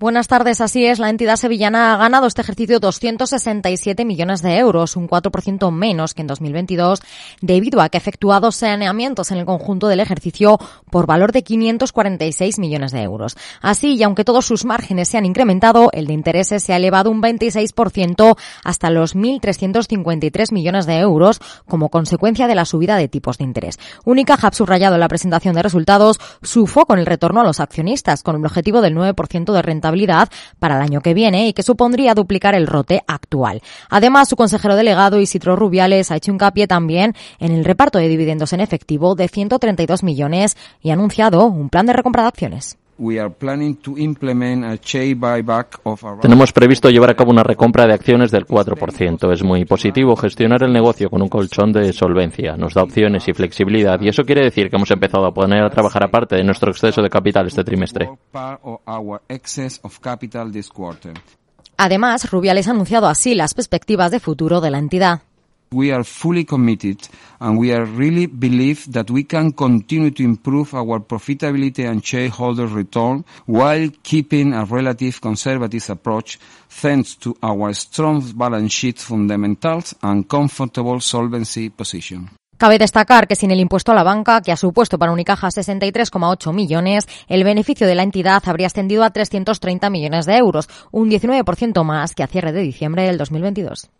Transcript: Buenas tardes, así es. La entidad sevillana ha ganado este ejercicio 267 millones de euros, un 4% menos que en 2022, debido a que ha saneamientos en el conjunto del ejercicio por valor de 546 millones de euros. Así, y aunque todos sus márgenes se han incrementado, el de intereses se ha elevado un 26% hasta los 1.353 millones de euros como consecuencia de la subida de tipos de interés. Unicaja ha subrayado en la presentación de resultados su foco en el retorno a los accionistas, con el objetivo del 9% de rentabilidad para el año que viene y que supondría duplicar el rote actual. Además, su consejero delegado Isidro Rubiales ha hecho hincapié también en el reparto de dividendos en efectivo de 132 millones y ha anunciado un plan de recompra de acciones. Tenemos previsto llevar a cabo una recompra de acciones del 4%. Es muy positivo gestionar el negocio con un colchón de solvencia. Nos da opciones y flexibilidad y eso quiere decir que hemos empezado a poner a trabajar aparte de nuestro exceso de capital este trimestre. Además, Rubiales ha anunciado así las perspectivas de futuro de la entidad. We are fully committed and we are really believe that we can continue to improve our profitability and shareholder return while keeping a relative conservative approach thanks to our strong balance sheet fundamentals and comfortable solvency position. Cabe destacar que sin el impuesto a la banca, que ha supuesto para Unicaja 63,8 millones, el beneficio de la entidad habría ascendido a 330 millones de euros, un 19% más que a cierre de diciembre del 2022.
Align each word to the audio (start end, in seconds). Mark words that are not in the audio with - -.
Buenas 0.00 0.28
tardes, 0.28 0.62
así 0.62 0.86
es. 0.86 0.98
La 0.98 1.10
entidad 1.10 1.36
sevillana 1.36 1.92
ha 1.92 1.98
ganado 1.98 2.26
este 2.26 2.40
ejercicio 2.40 2.80
267 2.80 4.06
millones 4.06 4.40
de 4.40 4.56
euros, 4.56 4.96
un 4.96 5.06
4% 5.06 5.70
menos 5.70 6.14
que 6.14 6.22
en 6.22 6.26
2022, 6.26 7.02
debido 7.42 7.82
a 7.82 7.90
que 7.90 7.98
ha 7.98 8.50
saneamientos 8.50 9.30
en 9.30 9.36
el 9.36 9.44
conjunto 9.44 9.88
del 9.88 10.00
ejercicio 10.00 10.58
por 10.90 11.06
valor 11.06 11.32
de 11.32 11.42
546 11.42 12.58
millones 12.58 12.92
de 12.92 13.02
euros. 13.02 13.36
Así, 13.60 13.96
y 13.96 14.02
aunque 14.02 14.24
todos 14.24 14.46
sus 14.46 14.64
márgenes 14.64 15.10
se 15.10 15.18
han 15.18 15.26
incrementado, 15.26 15.90
el 15.92 16.06
de 16.06 16.14
intereses 16.14 16.62
se 16.62 16.72
ha 16.72 16.78
elevado 16.78 17.10
un 17.10 17.20
26% 17.20 18.38
hasta 18.64 18.88
los 18.88 19.14
1.353 19.14 20.54
millones 20.54 20.86
de 20.86 20.96
euros 20.96 21.40
como 21.68 21.90
consecuencia 21.90 22.46
de 22.46 22.54
la 22.54 22.64
subida 22.64 22.96
de 22.96 23.08
tipos 23.08 23.36
de 23.36 23.44
interés. 23.44 23.78
Unicaja 24.06 24.48
ha 24.48 24.52
subrayado 24.52 24.94
en 24.94 25.00
la 25.00 25.08
presentación 25.08 25.54
de 25.54 25.62
resultados 25.62 26.18
su 26.40 26.66
foco 26.66 26.94
en 26.94 27.00
el 27.00 27.06
retorno 27.06 27.42
a 27.42 27.44
los 27.44 27.60
accionistas, 27.60 28.22
con 28.22 28.36
el 28.36 28.46
objetivo 28.46 28.80
del 28.80 28.96
9% 28.96 29.52
de 29.52 29.60
rentabilidad 29.60 29.89
para 30.58 30.76
el 30.76 30.82
año 30.82 31.00
que 31.00 31.14
viene 31.14 31.48
y 31.48 31.52
que 31.52 31.62
supondría 31.62 32.14
duplicar 32.14 32.54
el 32.54 32.66
rote 32.66 33.02
actual. 33.06 33.62
Además, 33.88 34.28
su 34.28 34.36
consejero 34.36 34.76
delegado 34.76 35.20
Isidro 35.20 35.56
Rubiales 35.56 36.10
ha 36.10 36.16
hecho 36.16 36.32
hincapié 36.32 36.66
también 36.66 37.14
en 37.38 37.52
el 37.52 37.64
reparto 37.64 37.98
de 37.98 38.08
dividendos 38.08 38.52
en 38.52 38.60
efectivo 38.60 39.14
de 39.14 39.28
132 39.28 40.02
millones 40.02 40.56
y 40.82 40.90
ha 40.90 40.94
anunciado 40.94 41.46
un 41.46 41.68
plan 41.68 41.86
de 41.86 41.92
recompra 41.92 42.22
de 42.22 42.28
acciones. 42.28 42.79
Tenemos 46.20 46.52
previsto 46.52 46.90
llevar 46.90 47.10
a 47.10 47.14
cabo 47.14 47.30
una 47.30 47.42
recompra 47.42 47.86
de 47.86 47.94
acciones 47.94 48.30
del 48.30 48.46
4%. 48.46 49.32
Es 49.32 49.42
muy 49.42 49.64
positivo 49.64 50.14
gestionar 50.16 50.62
el 50.62 50.72
negocio 50.72 51.08
con 51.08 51.22
un 51.22 51.28
colchón 51.28 51.72
de 51.72 51.92
solvencia. 51.92 52.56
Nos 52.56 52.74
da 52.74 52.82
opciones 52.82 53.26
y 53.28 53.32
flexibilidad 53.32 54.00
y 54.00 54.08
eso 54.08 54.24
quiere 54.24 54.44
decir 54.44 54.68
que 54.68 54.76
hemos 54.76 54.90
empezado 54.90 55.26
a 55.26 55.32
poner 55.32 55.62
a 55.62 55.70
trabajar 55.70 56.04
aparte 56.04 56.36
de 56.36 56.44
nuestro 56.44 56.70
exceso 56.70 57.00
de 57.00 57.08
capital 57.08 57.46
este 57.46 57.64
trimestre. 57.64 58.10
Además, 61.78 62.30
Rubiales 62.30 62.68
ha 62.68 62.72
anunciado 62.72 63.06
así 63.06 63.34
las 63.34 63.54
perspectivas 63.54 64.10
de 64.10 64.20
futuro 64.20 64.60
de 64.60 64.70
la 64.70 64.78
entidad. 64.78 65.22
We 65.72 65.92
are 65.92 66.02
fully 66.02 66.44
committed 66.44 66.98
and 67.40 67.56
we 67.56 67.72
are 67.72 67.84
really 67.84 68.26
believe 68.26 68.92
that 68.92 69.08
we 69.08 69.22
can 69.22 69.52
continue 69.52 70.10
to 70.10 70.24
improve 70.24 70.74
our 70.74 70.98
profitability 70.98 71.88
and 71.88 72.04
shareholder 72.04 72.66
return 72.66 73.24
while 73.46 73.88
keeping 74.02 74.52
a 74.52 74.64
relative 74.64 75.20
conservative 75.20 75.88
approach 75.88 76.40
thanks 76.68 77.14
to 77.14 77.36
our 77.40 77.72
strong 77.72 78.20
balance 78.32 78.72
sheet 78.72 78.98
fundamentals 78.98 79.94
and 80.02 80.28
comfortable 80.28 81.00
solvency 81.00 81.70
position. 81.70 82.28
Cabe 82.56 82.78
destacar 82.78 83.28
que 83.28 83.36
sin 83.36 83.52
el 83.52 83.60
impuesto 83.60 83.92
a 83.92 83.94
la 83.94 84.02
banca, 84.02 84.42
que 84.42 84.52
ha 84.52 84.56
supuesto 84.56 84.98
para 84.98 85.12
Unicaja 85.12 85.48
63,8 85.48 86.52
millones, 86.52 87.06
el 87.28 87.44
beneficio 87.44 87.86
de 87.86 87.94
la 87.94 88.02
entidad 88.02 88.42
habría 88.44 88.66
ascendido 88.66 89.04
a 89.04 89.10
330 89.10 89.88
millones 89.88 90.26
de 90.26 90.36
euros, 90.36 90.68
un 90.90 91.08
19% 91.08 91.84
más 91.84 92.14
que 92.14 92.24
a 92.24 92.26
cierre 92.26 92.52
de 92.52 92.60
diciembre 92.60 93.04
del 93.04 93.18
2022. 93.18 93.90